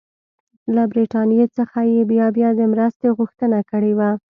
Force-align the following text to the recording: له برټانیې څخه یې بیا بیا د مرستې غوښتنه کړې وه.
له 0.75 0.83
برټانیې 0.91 1.45
څخه 1.57 1.79
یې 1.91 2.01
بیا 2.11 2.27
بیا 2.37 2.49
د 2.59 2.61
مرستې 2.73 3.07
غوښتنه 3.17 3.59
کړې 3.69 3.93
وه. 3.97 4.09